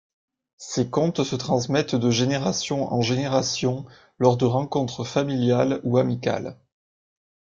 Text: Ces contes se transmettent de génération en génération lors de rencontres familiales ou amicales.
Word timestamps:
Ces 0.57 0.89
contes 0.89 1.23
se 1.23 1.35
transmettent 1.35 1.93
de 1.93 2.09
génération 2.09 2.91
en 2.91 3.01
génération 3.03 3.85
lors 4.17 4.35
de 4.35 4.45
rencontres 4.45 5.03
familiales 5.03 5.79
ou 5.83 5.99
amicales. 5.99 6.57